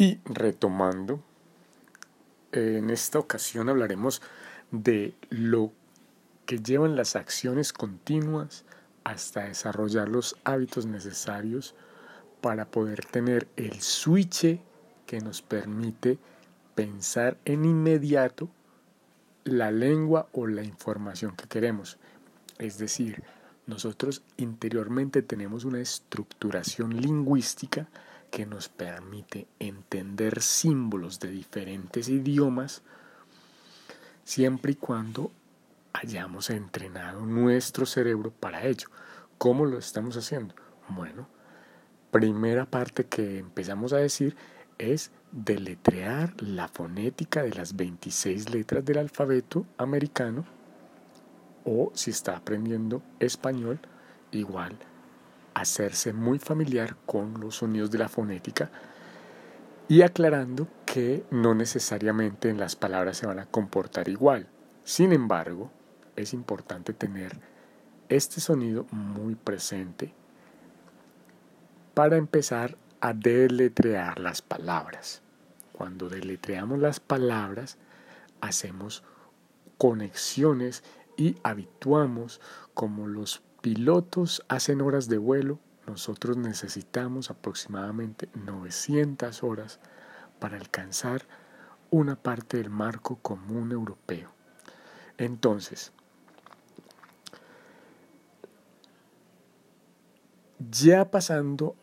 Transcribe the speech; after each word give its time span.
Y 0.00 0.18
retomando, 0.24 1.22
en 2.52 2.88
esta 2.88 3.18
ocasión 3.18 3.68
hablaremos 3.68 4.22
de 4.70 5.12
lo 5.28 5.72
que 6.46 6.58
llevan 6.60 6.96
las 6.96 7.16
acciones 7.16 7.74
continuas 7.74 8.64
hasta 9.04 9.44
desarrollar 9.44 10.08
los 10.08 10.36
hábitos 10.44 10.86
necesarios 10.86 11.74
para 12.40 12.64
poder 12.64 13.04
tener 13.04 13.46
el 13.56 13.82
switch 13.82 14.58
que 15.04 15.20
nos 15.20 15.42
permite 15.42 16.18
pensar 16.74 17.36
en 17.44 17.66
inmediato 17.66 18.48
la 19.44 19.70
lengua 19.70 20.30
o 20.32 20.46
la 20.46 20.64
información 20.64 21.36
que 21.36 21.46
queremos. 21.46 21.98
Es 22.56 22.78
decir, 22.78 23.22
nosotros 23.66 24.22
interiormente 24.38 25.20
tenemos 25.20 25.66
una 25.66 25.80
estructuración 25.80 26.98
lingüística 26.98 27.86
que 28.30 28.46
nos 28.46 28.68
permite 28.68 29.46
entender 29.58 30.40
símbolos 30.40 31.20
de 31.20 31.30
diferentes 31.30 32.08
idiomas 32.08 32.82
siempre 34.24 34.72
y 34.72 34.76
cuando 34.76 35.32
hayamos 35.92 36.50
entrenado 36.50 37.26
nuestro 37.26 37.86
cerebro 37.86 38.30
para 38.30 38.64
ello. 38.64 38.88
¿Cómo 39.38 39.66
lo 39.66 39.78
estamos 39.78 40.16
haciendo? 40.16 40.54
Bueno, 40.88 41.26
primera 42.10 42.66
parte 42.66 43.06
que 43.06 43.38
empezamos 43.38 43.92
a 43.92 43.98
decir 43.98 44.36
es 44.78 45.10
deletrear 45.32 46.34
la 46.40 46.68
fonética 46.68 47.42
de 47.42 47.50
las 47.50 47.76
26 47.76 48.50
letras 48.50 48.84
del 48.84 48.98
alfabeto 48.98 49.66
americano 49.76 50.44
o 51.64 51.90
si 51.94 52.10
está 52.10 52.36
aprendiendo 52.36 53.02
español, 53.18 53.80
igual 54.32 54.78
hacerse 55.54 56.12
muy 56.12 56.38
familiar 56.38 56.96
con 57.06 57.40
los 57.40 57.56
sonidos 57.56 57.90
de 57.90 57.98
la 57.98 58.08
fonética 58.08 58.70
y 59.88 60.02
aclarando 60.02 60.68
que 60.86 61.24
no 61.30 61.54
necesariamente 61.54 62.48
en 62.48 62.58
las 62.58 62.76
palabras 62.76 63.16
se 63.16 63.26
van 63.26 63.40
a 63.40 63.46
comportar 63.46 64.08
igual. 64.08 64.46
Sin 64.84 65.12
embargo, 65.12 65.70
es 66.16 66.32
importante 66.32 66.92
tener 66.92 67.38
este 68.08 68.40
sonido 68.40 68.86
muy 68.92 69.34
presente 69.34 70.12
para 71.94 72.16
empezar 72.16 72.76
a 73.00 73.12
deletrear 73.12 74.20
las 74.20 74.42
palabras. 74.42 75.22
Cuando 75.72 76.08
deletreamos 76.08 76.78
las 76.78 77.00
palabras, 77.00 77.78
hacemos 78.40 79.02
conexiones 79.78 80.84
y 81.20 81.36
habituamos 81.42 82.40
como 82.72 83.06
los 83.06 83.42
pilotos 83.60 84.42
hacen 84.48 84.80
horas 84.80 85.06
de 85.06 85.18
vuelo, 85.18 85.58
nosotros 85.86 86.38
necesitamos 86.38 87.30
aproximadamente 87.30 88.30
900 88.32 89.42
horas 89.42 89.80
para 90.38 90.56
alcanzar 90.56 91.26
una 91.90 92.16
parte 92.16 92.56
del 92.56 92.70
marco 92.70 93.16
común 93.16 93.70
europeo. 93.70 94.32
Entonces, 95.18 95.92
ya 100.70 101.10
pasando 101.10 101.76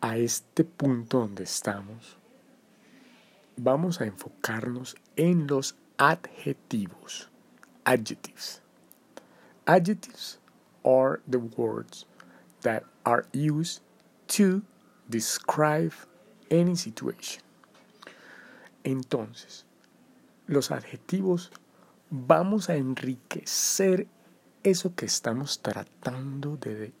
a 0.00 0.16
este 0.16 0.64
punto 0.64 1.20
donde 1.20 1.44
estamos, 1.44 2.18
vamos 3.56 4.00
a 4.00 4.06
enfocarnos 4.06 4.96
en 5.14 5.46
los 5.46 5.76
adjetivos. 5.96 7.30
Adjectives. 7.84 8.60
Adjectives 9.66 10.38
are 10.84 11.20
the 11.26 11.38
words 11.38 12.06
that 12.62 12.84
are 13.04 13.26
used 13.32 13.80
to 14.28 14.62
describe 15.08 15.92
any 16.50 16.76
situation. 16.76 17.42
Entonces, 18.84 19.64
los 20.46 20.70
adjetivos 20.70 21.50
vamos 22.10 22.70
a 22.70 22.76
enriquecer 22.76 24.06
eso 24.62 24.94
que 24.94 25.06
estamos 25.06 25.60
tratando 25.60 26.56
de 26.56 26.92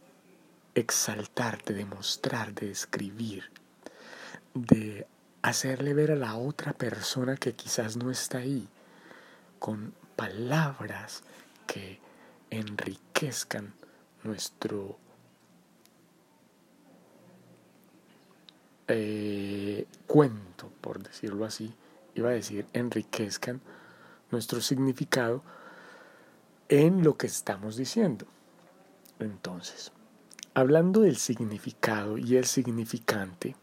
exaltar, 0.74 1.62
de 1.64 1.74
demostrar, 1.74 2.54
de 2.54 2.68
describir, 2.68 3.44
de 4.54 5.06
hacerle 5.42 5.94
ver 5.94 6.12
a 6.12 6.16
la 6.16 6.36
otra 6.36 6.72
persona 6.72 7.36
que 7.36 7.54
quizás 7.54 7.96
no 7.96 8.10
está 8.10 8.38
ahí, 8.38 8.68
con 9.58 9.94
palabras 10.18 11.22
que 11.68 12.00
enriquezcan 12.50 13.72
nuestro 14.24 14.98
eh, 18.88 19.86
cuento, 20.08 20.72
por 20.80 21.00
decirlo 21.00 21.44
así, 21.44 21.72
iba 22.16 22.30
a 22.30 22.32
decir, 22.32 22.66
enriquezcan 22.72 23.60
nuestro 24.32 24.60
significado 24.60 25.44
en 26.68 27.04
lo 27.04 27.16
que 27.16 27.28
estamos 27.28 27.76
diciendo. 27.76 28.26
Entonces, 29.20 29.92
hablando 30.52 31.02
del 31.02 31.16
significado 31.16 32.18
y 32.18 32.34
el 32.34 32.46
significante, 32.46 33.54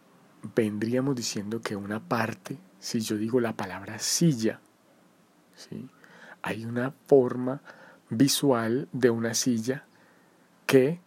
vendríamos 0.56 1.18
diciendo 1.18 1.60
que 1.60 1.76
una 1.76 2.00
parte, 2.00 2.58
si 2.80 3.02
yo 3.02 3.18
digo 3.18 3.42
la 3.42 3.58
palabra 3.58 4.00
silla, 4.00 4.62
¿sí? 5.54 5.90
Hay 6.46 6.64
una 6.64 6.94
forma 7.08 7.60
visual 8.12 8.88
de 8.92 9.10
una 9.10 9.34
silla 9.34 9.84
que 10.68 11.00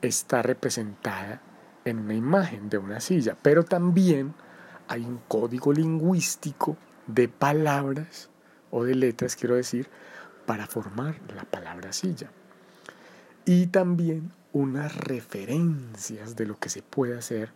está 0.00 0.40
representada 0.40 1.42
en 1.84 1.98
una 1.98 2.14
imagen 2.14 2.70
de 2.70 2.78
una 2.78 2.98
silla, 2.98 3.36
pero 3.42 3.62
también 3.62 4.32
hay 4.88 5.04
un 5.04 5.18
código 5.28 5.74
lingüístico 5.74 6.78
de 7.06 7.28
palabras 7.28 8.30
o 8.70 8.84
de 8.84 8.94
letras, 8.94 9.36
quiero 9.36 9.56
decir, 9.56 9.90
para 10.46 10.66
formar 10.66 11.20
la 11.34 11.44
palabra 11.44 11.92
silla. 11.92 12.30
Y 13.44 13.66
también 13.66 14.32
unas 14.54 14.96
referencias 14.96 16.36
de 16.36 16.46
lo 16.46 16.58
que 16.58 16.70
se 16.70 16.80
puede 16.80 17.18
hacer 17.18 17.52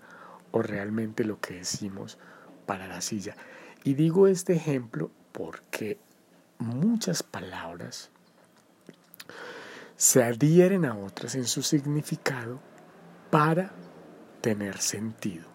o 0.51 0.61
realmente 0.61 1.25
lo 1.25 1.41
que 1.41 1.55
decimos 1.55 2.19
para 2.67 2.87
la 2.87 3.01
silla. 3.01 3.35
Y 3.83 3.95
digo 3.95 4.27
este 4.27 4.53
ejemplo 4.53 5.11
porque 5.33 5.99
muchas 6.59 7.23
palabras 7.23 8.11
se 9.97 10.23
adhieren 10.23 10.85
a 10.85 10.97
otras 10.97 11.35
en 11.35 11.47
su 11.47 11.63
significado 11.63 12.61
para 13.31 13.71
tener 14.41 14.79
sentido. 14.79 15.47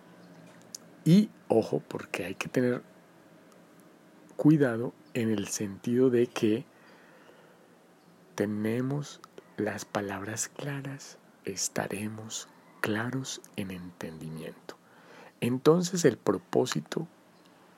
Y 1.03 1.29
ojo, 1.47 1.81
porque 1.87 2.25
hay 2.25 2.35
que 2.35 2.47
tener 2.47 2.83
cuidado 4.35 4.93
en 5.13 5.31
el 5.31 5.47
sentido 5.47 6.09
de 6.09 6.27
que 6.27 6.65
tenemos 8.35 9.21
las 9.57 9.85
palabras 9.85 10.49
claras, 10.49 11.17
estaremos 11.45 12.47
claros 12.81 13.41
en 13.55 13.71
entendimiento. 13.71 14.77
Entonces 15.41 16.05
el 16.05 16.17
propósito 16.17 17.07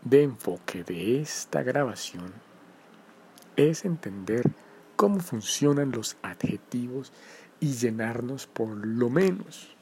de 0.09 0.23
enfoque 0.23 0.85
de 0.85 1.19
esta 1.19 1.63
grabación 1.63 2.31
es 3.57 3.83
entender 3.83 4.49
cómo 4.95 5.19
funcionan 5.19 5.91
los 5.91 6.15
adjetivos 6.21 7.11
y 7.59 7.73
llenarnos 7.73 8.47
por 8.47 8.69
lo 8.69 9.09
menos 9.09 9.75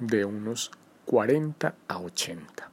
de 0.00 0.24
unos 0.24 0.72
40 1.04 1.76
a 1.86 1.98
80. 1.98 2.70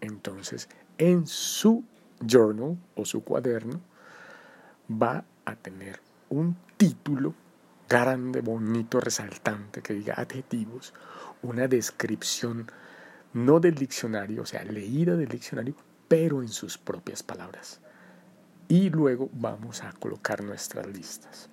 Entonces, 0.00 0.68
en 0.98 1.26
su 1.26 1.82
journal 2.24 2.78
o 2.94 3.04
su 3.04 3.24
cuaderno 3.24 3.80
va 4.90 5.24
a 5.44 5.56
tener 5.56 6.00
un 6.28 6.56
título 6.76 7.34
grande, 7.88 8.42
bonito, 8.42 9.00
resaltante 9.00 9.82
que 9.82 9.94
diga 9.94 10.14
adjetivos, 10.14 10.94
una 11.42 11.66
descripción 11.66 12.70
no 13.32 13.58
del 13.58 13.74
diccionario, 13.74 14.42
o 14.42 14.46
sea, 14.46 14.62
leída 14.62 15.16
del 15.16 15.28
diccionario, 15.28 15.74
pero 16.08 16.42
en 16.42 16.48
sus 16.48 16.78
propias 16.78 17.22
palabras. 17.22 17.80
Y 18.68 18.90
luego 18.90 19.30
vamos 19.32 19.82
a 19.82 19.92
colocar 19.92 20.42
nuestras 20.42 20.86
listas. 20.86 21.48